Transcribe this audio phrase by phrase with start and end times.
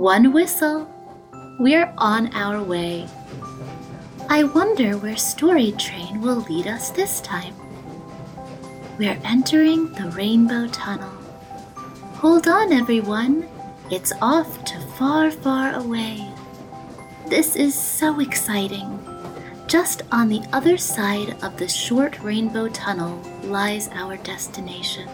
[0.00, 0.90] One whistle.
[1.58, 3.06] We're on our way.
[4.30, 7.54] I wonder where Story Train will lead us this time.
[8.98, 11.12] We're entering the Rainbow Tunnel.
[12.14, 13.46] Hold on, everyone.
[13.90, 16.26] It's off to far, far away.
[17.26, 18.98] This is so exciting.
[19.66, 25.10] Just on the other side of the short rainbow tunnel lies our destination.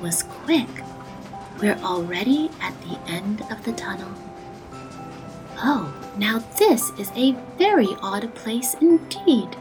[0.00, 0.68] Was quick.
[1.60, 4.12] We're already at the end of the tunnel.
[5.58, 9.56] Oh, now this is a very odd place indeed.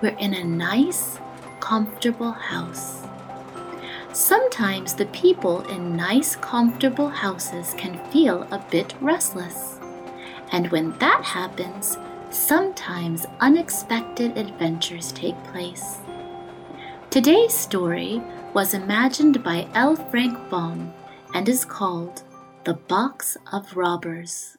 [0.00, 1.18] We're in a nice,
[1.60, 3.02] comfortable house.
[4.12, 9.78] Sometimes the people in nice, comfortable houses can feel a bit restless.
[10.52, 11.98] And when that happens,
[12.30, 15.98] sometimes unexpected adventures take place.
[17.10, 18.22] Today's story
[18.54, 19.96] was imagined by L.
[19.96, 20.94] Frank Baum
[21.34, 22.22] and is called
[22.62, 24.56] The Box of Robbers.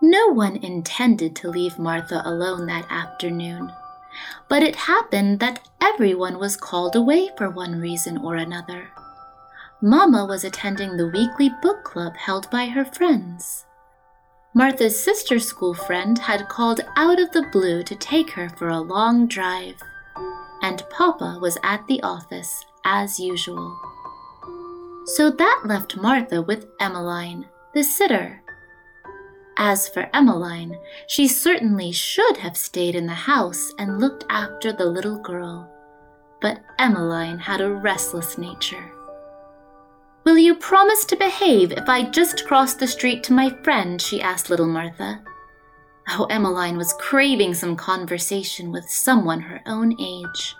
[0.00, 3.70] No one intended to leave Martha alone that afternoon.
[4.48, 8.88] But it happened that everyone was called away for one reason or another.
[9.82, 13.66] Mama was attending the weekly book club held by her friends.
[14.54, 18.80] Martha's sister school friend had called out of the blue to take her for a
[18.80, 19.80] long drive,
[20.62, 23.78] and Papa was at the office as usual.
[25.06, 28.42] So that left Martha with Emmeline, the sitter,
[29.60, 34.86] as for Emmeline, she certainly should have stayed in the house and looked after the
[34.86, 35.70] little girl.
[36.40, 38.90] But Emmeline had a restless nature.
[40.24, 44.00] Will you promise to behave if I just cross the street to my friend?
[44.00, 45.22] she asked little Martha.
[46.12, 50.56] Oh, Emmeline was craving some conversation with someone her own age.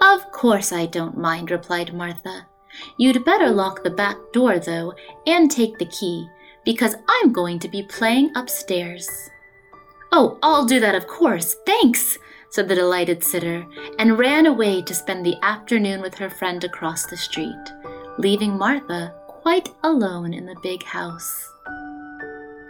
[0.00, 2.46] Of course I don't mind, replied Martha.
[2.96, 4.94] You'd better lock the back door, though,
[5.26, 6.26] and take the key,
[6.64, 9.10] because I'm going to be playing upstairs.
[10.10, 11.54] Oh, I'll do that, of course.
[11.66, 12.16] Thanks,
[12.48, 13.66] said the delighted sitter,
[13.98, 17.72] and ran away to spend the afternoon with her friend across the street,
[18.16, 21.46] leaving Martha quite alone in the big house.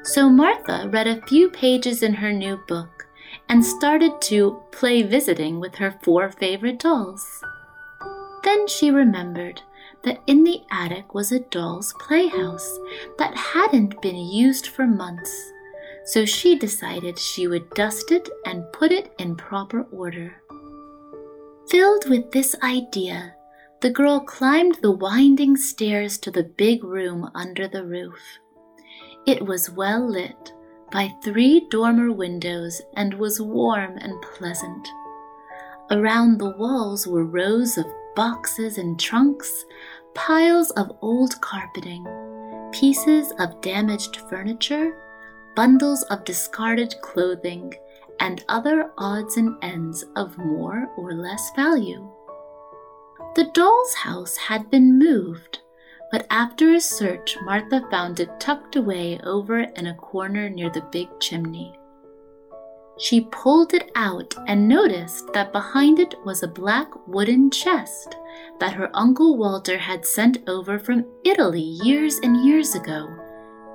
[0.02, 3.06] So Martha read a few pages in her new book
[3.48, 7.44] and started to play visiting with her four favorite dolls.
[8.42, 9.60] Then she remembered
[10.02, 12.78] that in the attic was a doll's playhouse
[13.18, 15.52] that hadn't been used for months,
[16.06, 20.42] so she decided she would dust it and put it in proper order.
[21.68, 23.34] Filled with this idea,
[23.80, 28.18] the girl climbed the winding stairs to the big room under the roof.
[29.26, 30.52] It was well lit
[30.90, 34.88] by three dormer windows and was warm and pleasant.
[35.90, 37.86] Around the walls were rows of
[38.16, 39.64] boxes and trunks,
[40.14, 42.04] piles of old carpeting,
[42.72, 44.96] pieces of damaged furniture,
[45.54, 47.74] bundles of discarded clothing,
[48.20, 52.08] and other odds and ends of more or less value.
[53.34, 55.60] The doll's house had been moved,
[56.10, 60.86] but after a search, Martha found it tucked away over in a corner near the
[60.90, 61.72] big chimney.
[62.98, 68.16] She pulled it out and noticed that behind it was a black wooden chest
[68.58, 73.08] that her Uncle Walter had sent over from Italy years and years ago,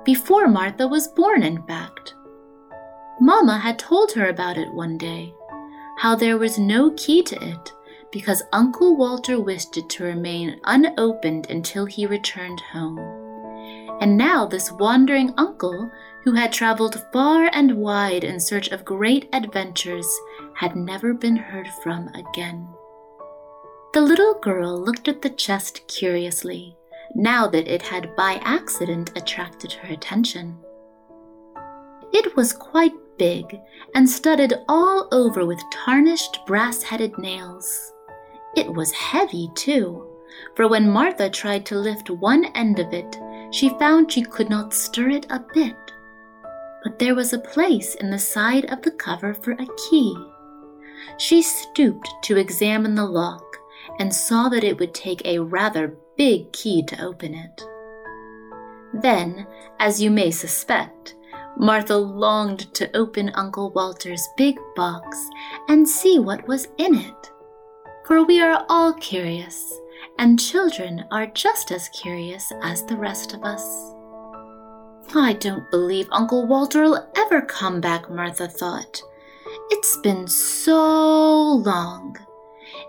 [0.04, 2.14] before Martha was born, in fact.
[3.20, 5.34] Mamma had told her about it one day,
[5.98, 7.72] how there was no key to it
[8.12, 12.98] because Uncle Walter wished it to remain unopened until he returned home.
[14.00, 15.90] And now this wandering uncle
[16.26, 20.08] who had traveled far and wide in search of great adventures,
[20.54, 22.66] had never been heard from again.
[23.94, 26.76] The little girl looked at the chest curiously,
[27.14, 30.58] now that it had by accident attracted her attention.
[32.12, 33.60] It was quite big
[33.94, 37.92] and studded all over with tarnished brass headed nails.
[38.56, 40.06] It was heavy, too,
[40.54, 43.18] for when Martha tried to lift one end of it,
[43.52, 45.76] she found she could not stir it a bit
[46.86, 50.16] but there was a place in the side of the cover for a key.
[51.18, 53.56] she stooped to examine the lock
[53.98, 57.62] and saw that it would take a rather big key to open it.
[59.02, 59.48] Then,
[59.80, 61.16] as you may suspect,
[61.58, 65.28] Martha longed to open Uncle Walter's big box
[65.68, 67.32] and see what was in it.
[68.06, 69.80] For we are all curious,
[70.16, 73.64] and children are just as curious as the rest of us.
[75.12, 79.02] I don't believe Uncle Walter will ever come back, Martha thought.
[79.70, 82.16] It's been so long.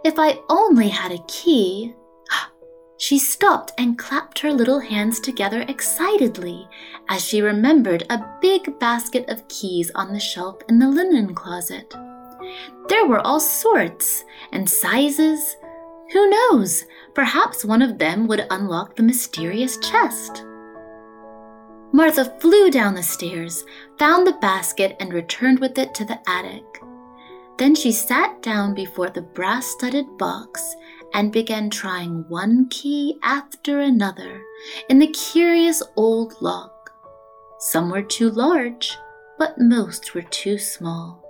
[0.03, 1.95] If I only had a key.
[2.99, 6.67] She stopped and clapped her little hands together excitedly
[7.09, 11.93] as she remembered a big basket of keys on the shelf in the linen closet.
[12.87, 15.55] There were all sorts and sizes.
[16.13, 16.85] Who knows?
[17.13, 20.45] Perhaps one of them would unlock the mysterious chest.
[21.93, 23.65] Martha flew down the stairs,
[23.97, 26.63] found the basket, and returned with it to the attic.
[27.57, 30.75] Then she sat down before the brass studded box
[31.13, 34.41] and began trying one key after another
[34.89, 36.91] in the curious old lock.
[37.59, 38.95] Some were too large,
[39.39, 41.26] but most were too small.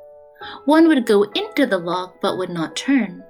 [0.66, 3.24] One would go into the lock but would not turn.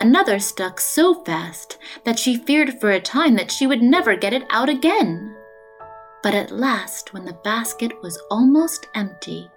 [0.00, 4.32] Another stuck so fast that she feared for a time that she would never get
[4.32, 5.34] it out again.
[6.22, 9.50] But at last, when the basket was almost empty,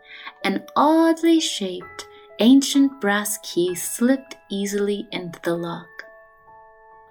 [0.44, 2.08] an oddly shaped,
[2.40, 5.88] ancient brass key slipped easily into the lock.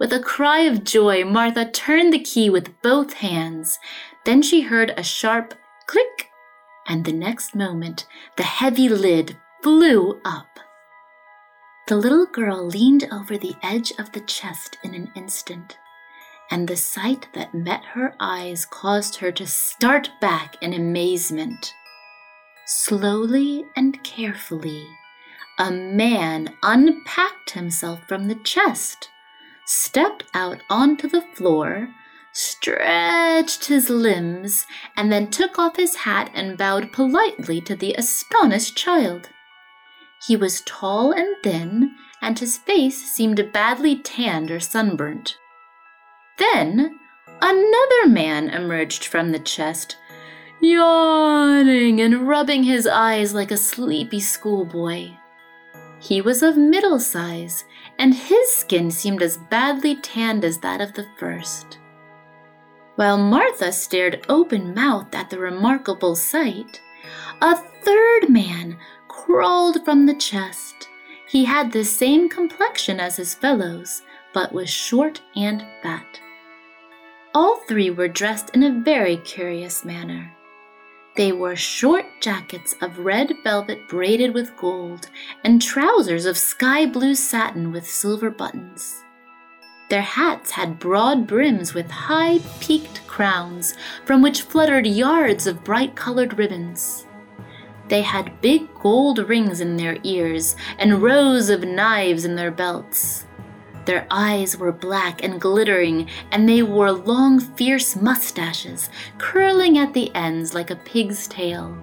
[0.00, 3.78] With a cry of joy, Martha turned the key with both hands.
[4.25, 5.54] Then she heard a sharp
[5.87, 6.28] click,
[6.87, 8.06] and the next moment
[8.37, 10.59] the heavy lid flew up.
[11.89, 15.77] The little girl leaned over the edge of the chest in an instant
[16.51, 21.73] and the sight that met her eyes caused her to start back in amazement.
[22.67, 24.87] Slowly and carefully,
[25.59, 29.09] a man unpacked himself from the chest,
[29.65, 31.89] stepped out onto the floor,
[32.33, 34.67] stretched his limbs,
[34.97, 39.29] and then took off his hat and bowed politely to the astonished child.
[40.26, 45.38] He was tall and thin, and his face seemed badly tanned or sunburnt.
[46.38, 46.99] Then
[47.40, 49.96] another man emerged from the chest,
[50.61, 55.12] yawning and rubbing his eyes like a sleepy schoolboy.
[56.00, 57.64] He was of middle size,
[57.99, 61.78] and his skin seemed as badly tanned as that of the first.
[62.96, 66.81] While Martha stared open mouthed at the remarkable sight,
[67.40, 68.78] a third man
[69.31, 70.88] crawled from the chest.
[71.29, 74.03] He had the same complexion as his fellows,
[74.35, 76.21] but was short and fat.
[77.32, 80.32] All three were dressed in a very curious manner.
[81.17, 85.09] They wore short jackets of red velvet braided with gold
[85.44, 89.05] and trousers of sky blue satin with silver buttons.
[89.91, 93.75] Their hats had broad brims with high peaked crowns
[94.05, 97.06] from which fluttered yards of bright colored ribbons.
[97.90, 103.26] They had big gold rings in their ears and rows of knives in their belts.
[103.84, 110.14] Their eyes were black and glittering, and they wore long, fierce mustaches, curling at the
[110.14, 111.76] ends like a pig's tail.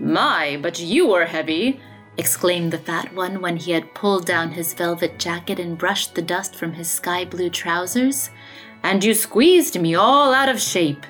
[0.00, 1.80] My, but you are heavy!
[2.18, 6.22] exclaimed the fat one when he had pulled down his velvet jacket and brushed the
[6.22, 8.30] dust from his sky blue trousers.
[8.82, 11.06] And you squeezed me all out of shape.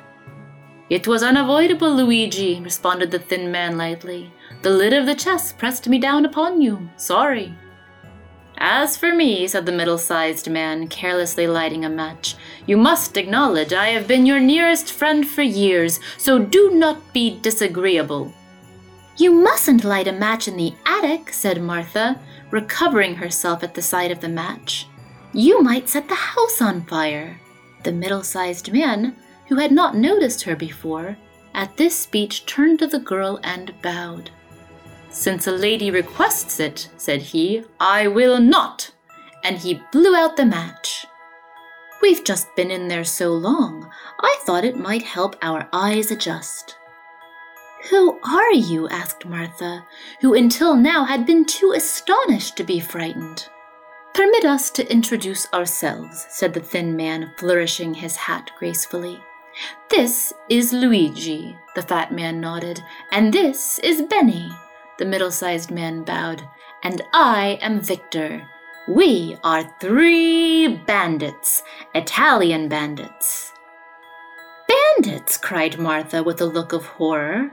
[0.88, 4.32] It was unavoidable, Luigi, responded the thin man lightly.
[4.62, 6.88] The lid of the chest pressed me down upon you.
[6.96, 7.52] Sorry.
[8.58, 13.72] As for me, said the middle sized man, carelessly lighting a match, you must acknowledge
[13.72, 18.32] I have been your nearest friend for years, so do not be disagreeable.
[19.18, 24.10] You mustn't light a match in the attic, said Martha, recovering herself at the sight
[24.10, 24.86] of the match.
[25.32, 27.40] You might set the house on fire.
[27.82, 29.16] The middle sized man,
[29.48, 31.16] who had not noticed her before,
[31.54, 34.30] at this speech turned to the girl and bowed.
[35.10, 38.90] Since a lady requests it, said he, I will not.
[39.42, 41.06] And he blew out the match.
[42.02, 46.76] We've just been in there so long, I thought it might help our eyes adjust.
[47.90, 48.88] Who are you?
[48.88, 49.86] asked Martha,
[50.20, 53.48] who until now had been too astonished to be frightened.
[54.12, 59.20] Permit us to introduce ourselves, said the thin man, flourishing his hat gracefully.
[59.90, 64.50] This is Luigi, the fat man nodded, and this is Benny.
[64.98, 66.42] The middle sized man bowed.
[66.82, 68.46] And I am Victor.
[68.88, 71.62] We are three bandits,
[71.94, 73.52] Italian bandits.
[74.68, 75.36] Bandits!
[75.36, 77.50] cried Martha with a look of horror.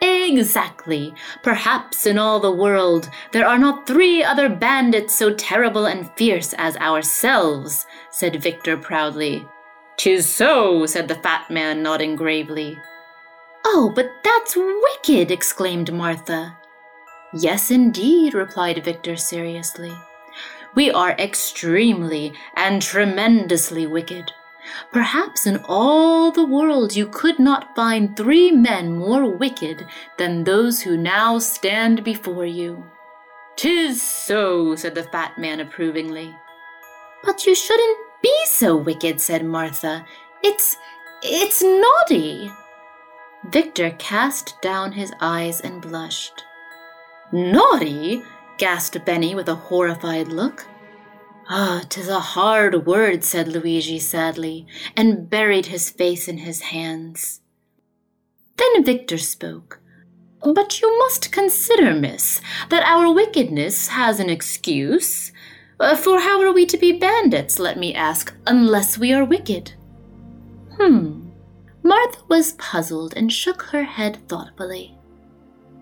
[0.00, 1.14] Exactly.
[1.42, 6.54] Perhaps in all the world there are not three other bandits so terrible and fierce
[6.56, 9.44] as ourselves, said Victor proudly.
[9.98, 12.78] Tis so, said the fat man, nodding gravely.
[13.64, 16.56] Oh, but that's wicked, exclaimed Martha.
[17.34, 19.92] Yes, indeed, replied Victor seriously.
[20.76, 24.30] We are extremely and tremendously wicked.
[24.92, 29.84] Perhaps in all the world you could not find three men more wicked
[30.16, 32.84] than those who now stand before you.
[33.56, 36.36] Tis so, said the fat man approvingly.
[37.24, 40.04] But you shouldn't be so wicked, said Martha.
[40.42, 40.76] It's.
[41.22, 42.50] it's naughty.
[43.50, 46.44] Victor cast down his eyes and blushed.
[47.32, 48.22] Naughty?
[48.58, 50.66] gasped Benny with a horrified look.
[51.48, 57.40] "Ah, tis a hard word, said Luigi sadly, and buried his face in his hands.
[58.56, 59.80] Then Victor spoke.
[60.42, 65.32] But you must consider, miss, that our wickedness has an excuse.
[65.80, 69.72] Uh, for how are we to be bandits, let me ask, unless we are wicked?
[70.76, 71.28] Hmm.
[71.84, 74.96] Martha was puzzled and shook her head thoughtfully.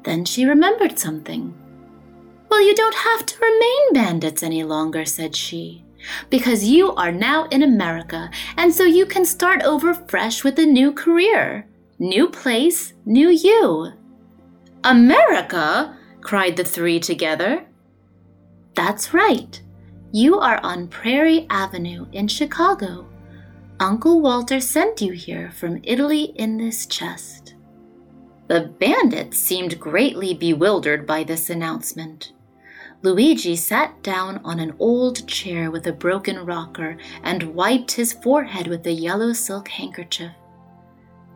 [0.05, 1.55] Then she remembered something.
[2.51, 5.85] Well, you don't have to remain bandits any longer, said she,
[6.31, 10.67] because you are now in America, and so you can start over fresh with a
[10.67, 11.67] new career.
[11.99, 13.93] New place, new you.
[14.85, 15.97] America?
[16.21, 17.67] cried the three together.
[18.75, 19.61] That's right.
[20.13, 23.07] You are on Prairie Avenue in Chicago.
[23.81, 27.55] Uncle Walter sent you here from Italy in this chest.
[28.47, 32.33] The bandits seemed greatly bewildered by this announcement.
[33.03, 38.69] Luigi sat down on an old chair with a broken rocker and wiped his forehead
[38.69, 40.33] with a yellow silk handkerchief.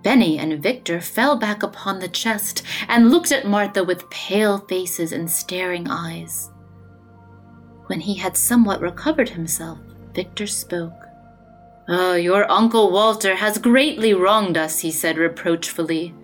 [0.03, 5.13] Benny and Victor fell back upon the chest and looked at Martha with pale faces
[5.13, 6.51] and staring eyes.
[7.91, 9.81] When he had somewhat recovered himself,
[10.15, 11.09] Victor spoke.
[11.89, 16.15] Oh, your Uncle Walter has greatly wronged us, he said reproachfully.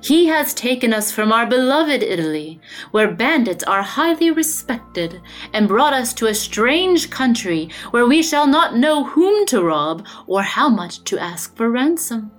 [0.00, 2.60] He has taken us from our beloved Italy,
[2.92, 5.20] where bandits are highly respected,
[5.52, 10.06] and brought us to a strange country where we shall not know whom to rob
[10.28, 12.30] or how much to ask for ransom.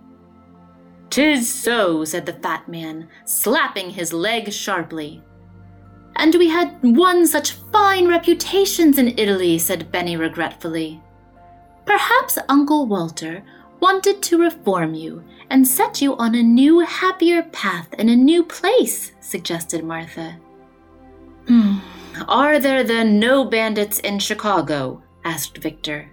[1.09, 5.21] Tis so, said the fat man, slapping his leg sharply.
[6.19, 11.01] And we had won such fine reputations in Italy, said Benny regretfully.
[11.85, 13.41] Perhaps Uncle Walter
[13.79, 18.43] wanted to reform you and set you on a new, happier path in a new
[18.43, 20.37] place, suggested Martha.
[21.47, 21.77] Hmm.
[22.27, 25.01] Are there then no bandits in Chicago?
[25.23, 26.11] asked Victor.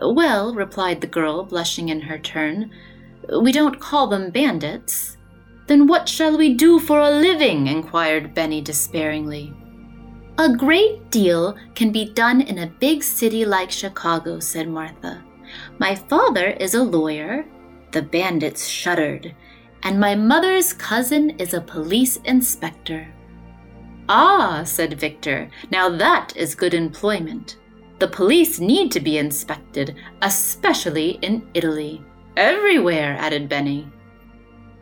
[0.00, 2.70] Well, replied the girl, blushing in her turn,
[3.42, 5.18] we don't call them bandits.
[5.70, 7.68] Then what shall we do for a living?
[7.68, 9.54] inquired Benny despairingly.
[10.36, 15.22] A great deal can be done in a big city like Chicago, said Martha.
[15.78, 17.44] My father is a lawyer.
[17.92, 19.32] The bandits shuddered.
[19.84, 23.06] And my mother's cousin is a police inspector.
[24.08, 27.58] Ah, said Victor, now that is good employment.
[28.00, 32.02] The police need to be inspected, especially in Italy.
[32.36, 33.86] Everywhere, added Benny.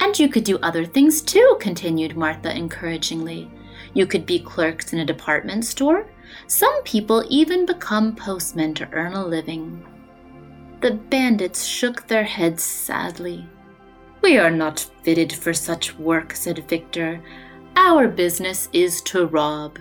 [0.00, 3.50] And you could do other things too, continued Martha encouragingly.
[3.94, 6.06] You could be clerks in a department store.
[6.46, 9.84] Some people even become postmen to earn a living.
[10.80, 13.48] The bandits shook their heads sadly.
[14.22, 17.20] We are not fitted for such work, said Victor.
[17.76, 19.78] Our business is to rob.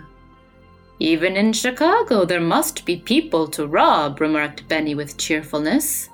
[1.00, 6.08] Even in Chicago, there must be people to rob, remarked Benny with cheerfulness.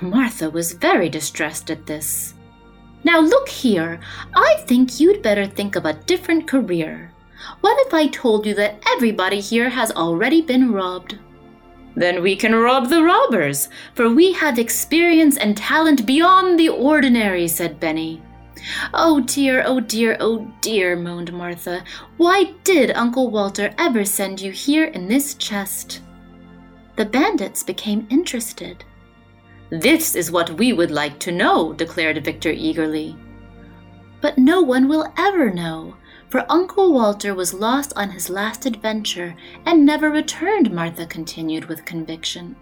[0.00, 2.34] Martha was very distressed at this.
[3.04, 4.00] Now look here,
[4.34, 7.12] I think you'd better think of a different career.
[7.60, 11.18] What if I told you that everybody here has already been robbed?
[11.94, 17.48] Then we can rob the robbers, for we have experience and talent beyond the ordinary,
[17.48, 18.22] said Benny.
[18.92, 21.84] Oh dear, oh dear, oh dear, moaned Martha.
[22.16, 26.02] Why did Uncle Walter ever send you here in this chest?
[26.96, 28.84] The bandits became interested.
[29.70, 33.16] This is what we would like to know, declared Victor eagerly.
[34.20, 35.94] But no one will ever know
[36.28, 39.34] for Uncle Walter was lost on his last adventure
[39.64, 42.54] and never returned, Martha continued with conviction.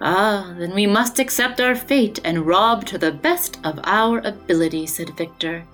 [0.00, 4.86] Ah, then we must accept our fate and rob to the best of our ability,
[4.86, 5.64] said Victor.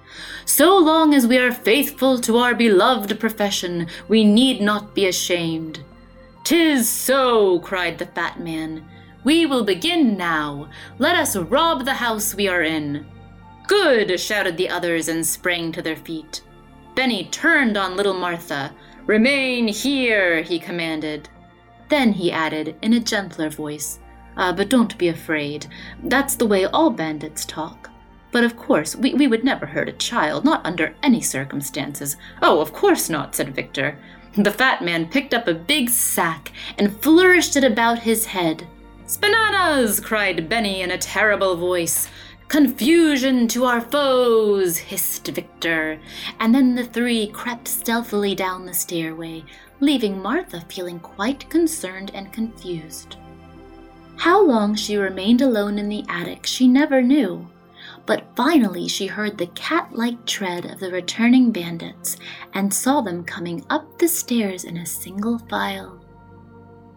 [0.44, 5.82] So long as we are faithful to our beloved profession, we need not be ashamed.
[6.44, 8.85] Tis so, cried the fat man.
[9.23, 10.69] We will begin now.
[10.99, 13.07] Let us rob the house we are in.
[13.67, 14.19] Good!
[14.19, 16.43] shouted the others and sprang to their feet.
[16.95, 18.73] Benny turned on little Martha.
[19.07, 21.29] Remain here, he commanded.
[21.89, 23.99] Then he added, in a gentler voice,
[24.37, 25.67] uh, But don't be afraid.
[26.05, 27.91] That's the way all bandits talk.
[28.33, 32.17] But of course, we, we would never hurt a child, not under any circumstances.
[32.41, 33.99] Oh, of course not, said Victor.
[34.37, 38.67] The fat man picked up a big sack and flourished it about his head.
[39.11, 39.99] Spananas!
[39.99, 42.09] cried Benny in a terrible voice.
[42.47, 45.99] Confusion to our foes, hissed Victor.
[46.38, 49.43] And then the three crept stealthily down the stairway,
[49.81, 53.17] leaving Martha feeling quite concerned and confused.
[54.14, 57.50] How long she remained alone in the attic, she never knew.
[58.07, 62.17] But finally, she heard the cat like tread of the returning bandits
[62.55, 66.00] and saw them coming up the stairs in a single file.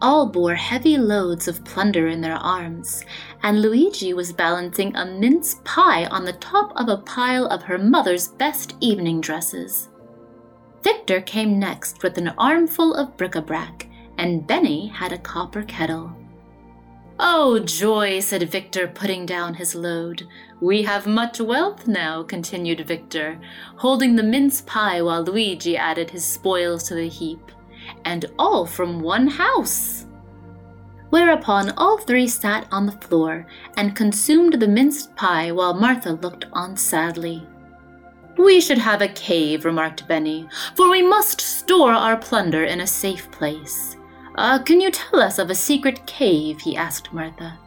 [0.04, 3.06] All bore heavy loads of plunder in their arms,
[3.42, 7.78] and Luigi was balancing a mince pie on the top of a pile of her
[7.78, 9.88] mother's best evening dresses.
[10.82, 15.62] Victor came next with an armful of bric a brac, and Benny had a copper
[15.62, 16.14] kettle.
[17.18, 20.28] Oh, joy, said Victor, putting down his load.
[20.60, 23.40] We have much wealth now, continued Victor,
[23.76, 27.50] holding the mince pie while Luigi added his spoils to the heap.
[28.04, 30.06] And all from one house!
[31.10, 33.46] Whereupon all three sat on the floor
[33.76, 37.46] and consumed the minced pie while Martha looked on sadly.
[38.36, 42.86] We should have a cave, remarked Benny, for we must store our plunder in a
[42.86, 43.96] safe place.
[44.36, 46.60] Uh, can you tell us of a secret cave?
[46.60, 47.58] he asked Martha.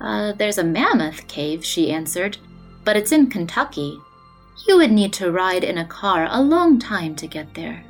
[0.00, 2.38] Uh, there's a mammoth cave, she answered,
[2.84, 3.98] but it's in Kentucky.
[4.68, 7.82] You would need to ride in a car a long time to get there.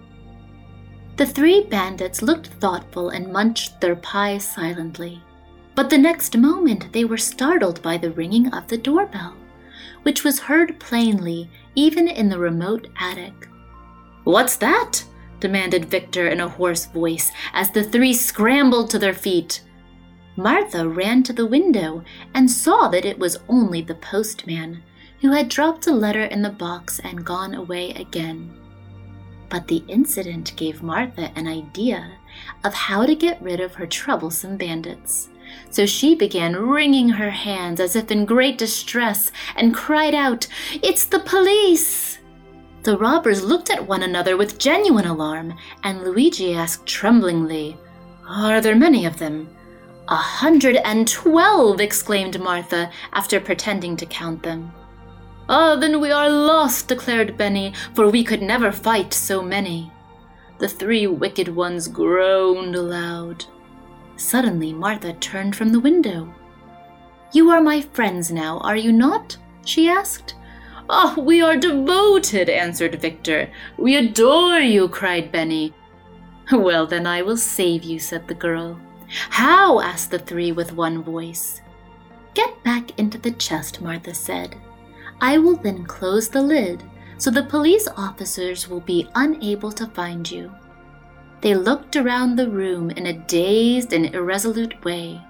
[1.18, 5.20] The three bandits looked thoughtful and munched their pie silently.
[5.75, 9.34] But the next moment they were startled by the ringing of the doorbell,
[10.04, 13.49] which was heard plainly even in the remote attic.
[14.23, 15.02] What's that?
[15.40, 19.62] demanded Victor in a hoarse voice as the three scrambled to their feet.
[20.36, 24.84] Martha ran to the window and saw that it was only the postman,
[25.21, 28.57] who had dropped a letter in the box and gone away again.
[29.49, 32.13] But the incident gave Martha an idea
[32.65, 35.30] of how to get rid of her troublesome bandits.
[35.71, 40.47] So she began wringing her hands as if in great distress and cried out,
[40.82, 42.19] It's the police!
[42.82, 47.76] The robbers looked at one another with genuine alarm, and Luigi asked tremblingly,
[48.28, 49.49] Are there many of them?
[50.08, 54.73] A hundred and twelve, exclaimed Martha after pretending to count them.
[55.50, 59.91] Ah, oh, then we are lost, declared Benny, for we could never fight so many.
[60.58, 63.47] The three wicked ones groaned aloud.
[64.17, 66.34] Suddenly, Martha turned from the window.
[67.32, 69.39] You are my friends now, are you not?
[69.65, 70.34] she asked.
[70.91, 73.50] Oh, we are devoted, answered Victor.
[73.78, 75.73] We adore you, cried Benny.
[76.50, 78.80] Well, then I will save you, said the girl.
[79.30, 79.80] How?
[79.80, 81.61] asked the three with one voice.
[82.34, 84.56] Get back into the chest, Martha said.
[85.21, 86.83] I will then close the lid
[87.19, 90.52] so the police officers will be unable to find you.
[91.41, 95.21] They looked around the room in a dazed and irresolute way.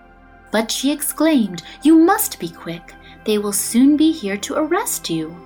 [0.51, 2.94] But she exclaimed, You must be quick.
[3.24, 5.37] They will soon be here to arrest you.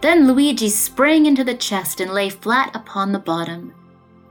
[0.00, 3.74] Then Luigi sprang into the chest and lay flat upon the bottom.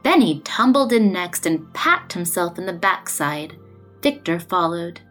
[0.01, 3.55] Benny tumbled in next and packed himself in the backside.
[4.01, 5.01] Victor followed.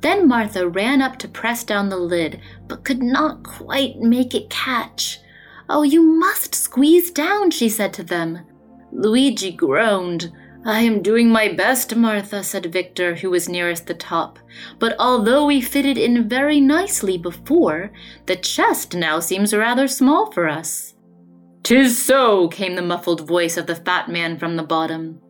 [0.00, 4.50] Then Martha ran up to press down the lid, but could not quite make it
[4.50, 5.20] catch.
[5.68, 8.46] Oh, you must squeeze down, she said to them.
[8.92, 10.32] Luigi groaned.
[10.64, 14.38] I am doing my best, Martha, said Victor, who was nearest the top.
[14.78, 17.90] But although we fitted in very nicely before,
[18.26, 20.94] the chest now seems rather small for us.
[21.62, 25.20] Tis so, came the muffled voice of the fat man from the bottom.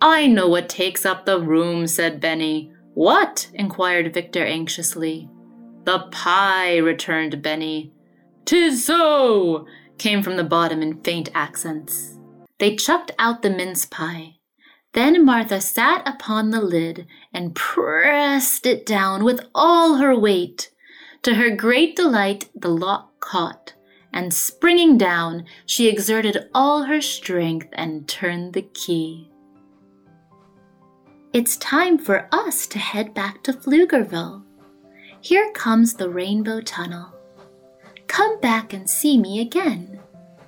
[0.00, 2.72] I know what takes up the room, said Benny.
[3.00, 3.48] What?
[3.54, 5.30] inquired Victor anxiously.
[5.84, 7.94] The pie, returned Benny.
[8.44, 9.64] Tis so,
[9.96, 12.18] came from the bottom in faint accents.
[12.58, 14.34] They chucked out the mince pie.
[14.92, 20.70] Then Martha sat upon the lid and pressed it down with all her weight.
[21.22, 23.72] To her great delight, the lock caught,
[24.12, 29.29] and springing down, she exerted all her strength and turned the key.
[31.32, 34.42] It's time for us to head back to Pflugerville.
[35.20, 37.14] Here comes the Rainbow Tunnel.
[38.08, 40.00] Come back and see me again.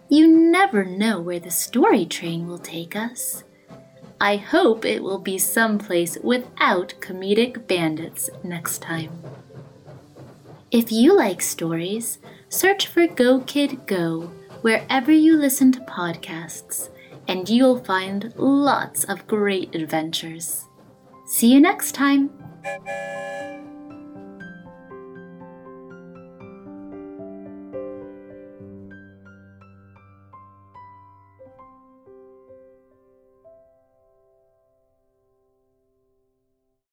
[0.09, 3.45] You never know where the story train will take us.
[4.21, 9.23] I hope it will be someplace without comedic bandits next time.
[10.73, 12.19] If you like stories,
[12.49, 16.89] search for Go Kid Go wherever you listen to podcasts,
[17.29, 20.65] and you'll find lots of great adventures.
[21.33, 22.29] See you next time!